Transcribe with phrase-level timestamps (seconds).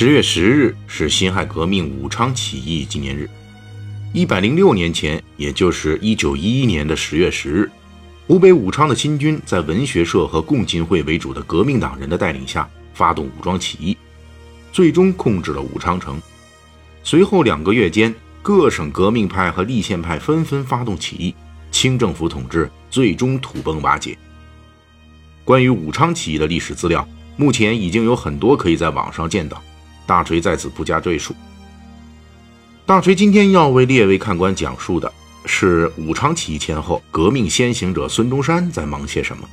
[0.00, 3.28] 十月十日是辛亥革命武昌起义纪念日。
[4.12, 7.70] 一百零六年前，也就是一九一一年的十月十日，
[8.28, 13.96] 湖北武昌的新军在文学社和共进会为主的革命党人的带领下，发动武装起义，
[14.72, 16.22] 最终控制了武昌城。
[17.02, 21.34] 随后两个月间，各省革命派和立宪派纷纷发动起义，
[21.72, 24.16] 清政府统治最终土崩瓦解。
[25.44, 27.04] 关于武昌起义的历史资料，
[27.36, 29.60] 目前已经有很多可以在网上见到。
[30.08, 31.34] 大锤在此不加赘述。
[32.86, 35.12] 大锤今天要为列位看官讲述的
[35.44, 39.46] 是武昌起义前后，革命先行者孙中山在忙些什么。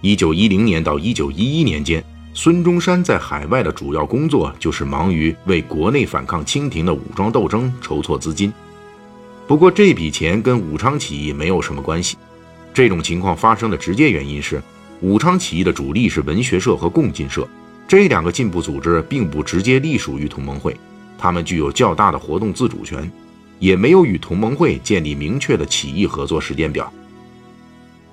[0.00, 8.52] 一九一零年到一九一一年间，孙中山在海外的主要工作就是忙于为国内反抗清廷的武装斗争筹措资金。
[9.46, 12.16] 不过这笔钱跟武昌起义没有什么关系。
[12.74, 14.60] 这种情况发生的直接原因是，
[15.00, 17.46] 武昌起义的主力是文学社和共进社。
[17.92, 20.74] 这两个进步组织并不直接隶属于同盟会，
[21.18, 23.12] 他们具有较大的活动自主权，
[23.58, 26.90] 也没有与同盟会建立明确的起义合作时间表。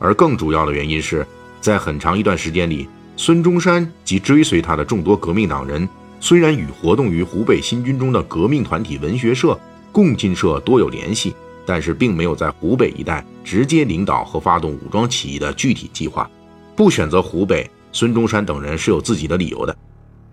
[0.00, 1.24] 而更主要的原因是，
[1.60, 9.56] 在很长一段时间里，孙中山及追随他的众多革命党人，虽然与活动于湖北新军中的革命团体文学社、
[9.92, 11.32] 共进社多有联系，
[11.64, 16.28] 但是并没有在湖北一带直接领导和发动武装起义的具体计划，
[16.74, 17.70] 不选择湖北。
[17.98, 19.76] 孙中山等人是有自己的理由的。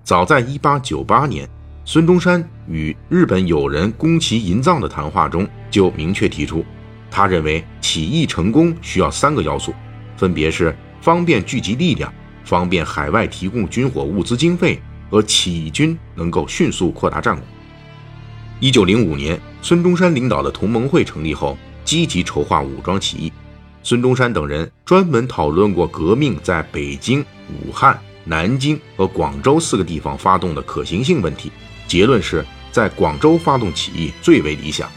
[0.03, 1.49] 早在1898年，
[1.83, 6.63] 孙中山与日本友人宫崎银藏的谈话中就明确提出，
[7.09, 9.73] 他认为起义成功需要三个要素，
[10.15, 17.43] 分别是方便聚集力量、方便海外提供军火物资经费和起义军能够迅速扩大战果。
[18.61, 23.33] 1905年，孙中山领导的同盟会成立后，积极筹划武装起义。
[23.85, 27.23] 孙中山等人专门讨论过革命在北京、
[27.61, 31.51] 武汉、南京和广州四个地方发动的可行性问题，
[31.87, 34.89] 结论是在广州发动起义最为理想。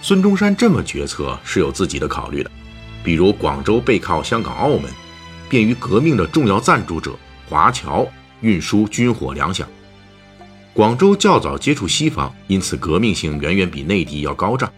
[0.00, 2.50] 孙中山这么决策是有自己的考虑的，
[3.02, 4.84] 比如广州背靠香港、澳门，
[5.48, 7.16] 便于革命的重要赞助者
[7.48, 8.06] 华侨
[8.42, 9.64] 运输军火粮饷；
[10.72, 14.72] 广州较早接触西方，因此革命性远远比内地要高涨。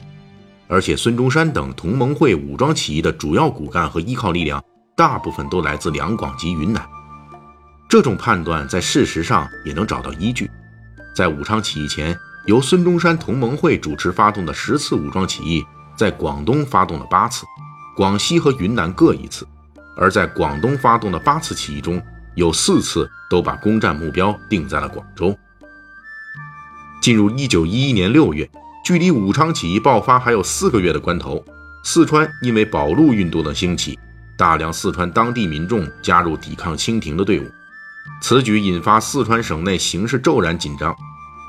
[0.69, 4.63] 而且，孙中山等同盟会武装起义的主要骨干和依靠力量，
[4.95, 6.87] 大部分都来自两广及云南。
[7.89, 10.51] 这种判断在事实上也能找到依据。
[11.17, 12.15] 在武昌起义前，
[12.45, 15.65] 由孙中山同盟会主持发动的十次武装起义，
[15.97, 17.47] 在广东发动了八次，
[17.97, 19.49] 广西和云南各一次。
[19.97, 22.01] 而在广东发动的八次起义中，
[22.35, 25.35] 有四次都把攻占目标定在了广州。
[27.01, 28.49] 进入一九一一年六月。
[28.89, 31.45] 距离武昌起义爆发还有四个月的关头，
[31.85, 33.99] 四川因为保路运动的兴起，
[34.35, 37.45] 大量四川当地民众加入抵抗清廷的队伍。
[38.23, 40.97] 此举引发四川省内形势骤然紧张，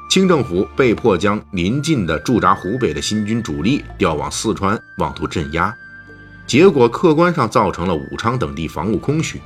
[0.10, 5.74] 清政府被迫将临近的驻扎湖北的新军主力调往四川，妄图镇压。
[6.46, 9.42] 结果客观上造成了武昌等地防务空虚，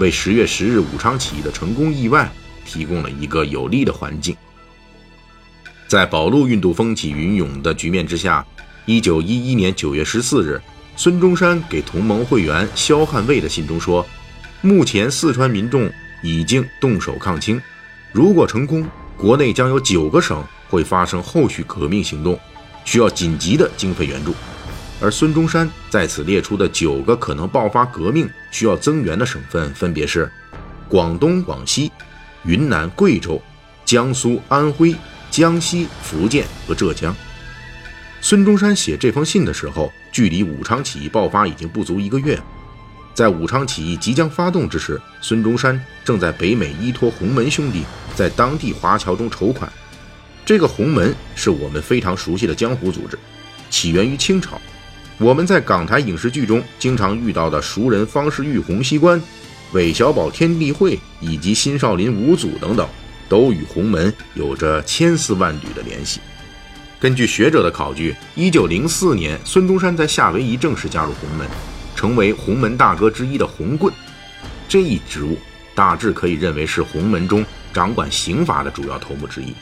[0.00, 2.28] 为十月十日武昌起义的成功意外
[2.64, 4.36] 提供了一个有利的环境。
[5.88, 8.44] 在保路运动风起云涌的局面之下，
[8.86, 10.60] 一九一一年九月十四日，
[10.96, 14.04] 孙中山给同盟会员萧汉卫的信中说
[14.62, 15.88] ：“目前四川民众
[16.22, 17.60] 已经动手抗清，
[18.10, 18.84] 如果成功，
[19.16, 22.36] 国内将有九个省会发生后续革命行动，
[22.84, 24.34] 需要紧急的经费援助。”
[25.00, 30.28] 而孙中山在此列出的九个可能爆发革命需要增援的省份，分别是
[30.88, 31.92] 广东、广西、
[32.44, 33.40] 云南、贵州、
[33.84, 34.92] 江苏、安徽。
[35.36, 37.14] 江西、福建和浙江。
[38.22, 42.40] 孙中山写这封信的时候，距离武昌起义爆发已经不足一个月。
[43.12, 47.84] 在武昌起义即将发动之时，孙中山正在北美依托洪门兄弟，
[48.14, 49.70] 在当地华侨中筹款。
[50.42, 53.18] 这个洪门是我们非常熟悉的江湖组织，
[53.68, 54.58] 起源于清朝。
[55.18, 59.20] 我们在港台影视剧中经常遇到的熟人方世玉、洪熙官、
[59.72, 62.88] 韦小宝、天地会以及新少林五祖等等。
[63.28, 66.20] 都与洪门有着千丝万缕的联系。
[66.98, 71.46] 根据学者的考据，一九零四年，孙中山在夏威夷正式加入洪门，
[71.94, 73.92] 成为洪门大哥之一的洪棍。
[74.68, 75.38] 这一职务
[75.74, 79.54] 大致可以认为是洪门中掌管刑法的主要头目之一。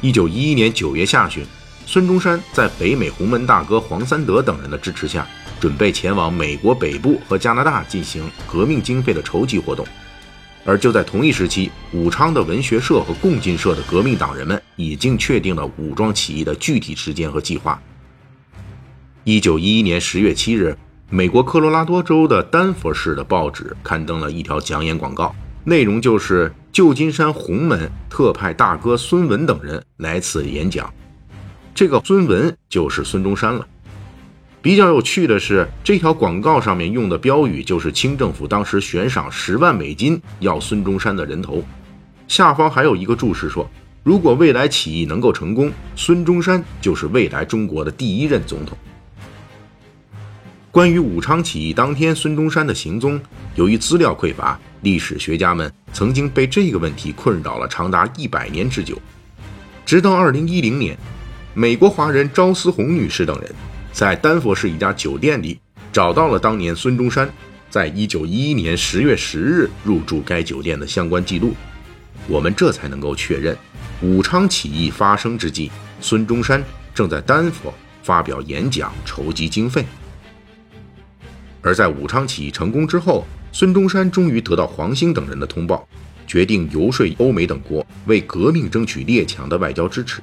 [0.00, 1.44] 一九一一年九月下旬，
[1.86, 5.26] 孙中山在北美洪门大哥黄三德等人的支持下，
[5.58, 9.84] 准备前往美国北部和加拿大进行革命经费的筹集活动。
[10.64, 17.80] 而就在同一时期，武昌的文学社和共进社的革命党人们已经确定了武装起义的具体时间和计划。
[19.24, 20.76] 一九一一年十月七日，
[21.10, 25.34] 美国科罗拉多州的丹佛市的报纸刊登了一条讲演广告，
[25.64, 30.92] 内容就是旧金山洪门特派大哥孙文等人来此演讲。
[31.74, 33.66] 这个孙文就是孙中山了。
[34.60, 41.64] 比较有趣的是，这条广告上面用的标语就是清政府当时悬赏十万美金要孙中山的人头，
[42.26, 43.70] 下方还有一个注释说，
[44.02, 48.76] 如果未来起义能够成功，孙中山就是未来中国的第一任总统。
[50.72, 53.18] 关于武昌起义当天孙中山的行踪，
[53.54, 59.00] 由于资料匮乏，历史学家们曾经被这个问题困扰了长达一百年之久，
[59.86, 60.98] 直到二零一零年，
[61.54, 63.54] 美国华人赵思红女士等人。
[63.98, 65.58] 在丹佛市一家酒店里，
[65.92, 67.28] 找到了当年孙中山
[67.68, 71.52] 在一九一一年十月十日入住该酒店的相关记录。
[72.28, 73.58] 我们这才能够确认，
[74.00, 75.68] 武昌起义发生之际，
[76.00, 76.64] 孙中山
[76.94, 77.74] 正在丹佛
[78.04, 79.84] 发表演讲，筹集经费。
[81.60, 85.84] 而在武昌起义成功之后，孙中山终于得到黄兴等人的通报，
[86.24, 90.22] 决定游说欧美等国为革命争取列强的外交支持。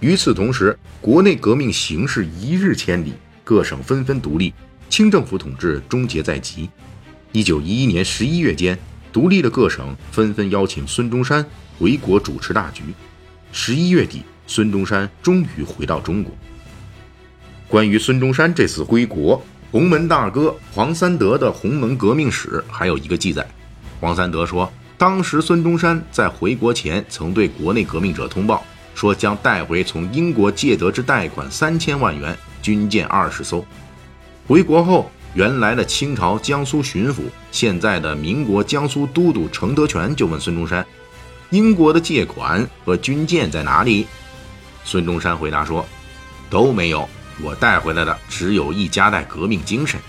[0.00, 4.54] 与此同时，国内革命形势一日千里，各省纷纷独立，
[4.88, 6.70] 清政府统治终结在即。
[7.32, 8.78] 一九一一年十一月间，
[9.12, 11.44] 独立的各省纷纷邀请孙中山
[11.78, 12.84] 回国主持大局。
[13.50, 16.32] 十一月底，孙中山终于回到中国。
[17.66, 23.44] 关于孙中山这次归国，洪门大哥黄三德的《洪门革命史》还有一个记载。
[24.00, 28.64] 黄三德说，当时孙中山在回国前曾对国内革命者通报。
[28.98, 33.64] 说将带回从英国借得之贷款三千万元，军舰二十艘。
[34.48, 37.20] 回国后，原来的清朝江苏巡抚，
[37.52, 40.84] 现在的民国江苏都督程德全就问孙中山
[41.50, 44.04] ：“英国的借款和军舰在哪里？”
[44.82, 45.86] 孙中山回答说
[46.50, 47.08] ：“都没有，
[47.40, 50.00] 我带回来的只有一家带革命精神。”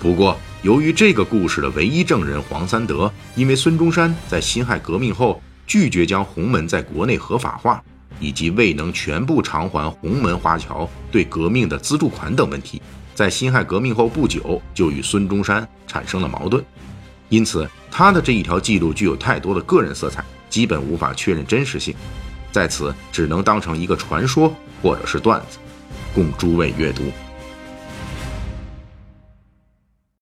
[0.00, 5.42] 不过，由于这个故事的唯一证人黄三德，因为孙中山在辛亥革命后。
[5.68, 7.80] 拒绝将洪门在国内合法化，
[8.18, 12.80] 以及未能全部偿还洪门华侨对革命的资助款等问题，
[13.14, 16.64] 在辛亥革命后不久就与孙中山产生了矛盾。
[17.28, 21.94] 因此，他的这一条记录具有太多的个人色彩，基本无法确认真实性，
[22.50, 24.50] 在此只能当成一个传说
[24.82, 25.58] 或者是段子，
[26.14, 27.02] 供诸位阅读。